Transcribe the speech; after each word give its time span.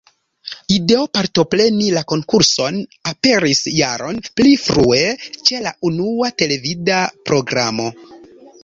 Ideo 0.75 1.01
partopreni 1.17 1.89
la 1.97 2.03
konkurson 2.13 2.79
aperis 3.11 3.61
jaron 3.81 4.19
pli 4.41 4.57
frue, 4.65 5.03
ĉe 5.37 5.63
la 5.69 5.77
unua 5.93 6.33
televida 6.45 7.03
programo. 7.31 7.93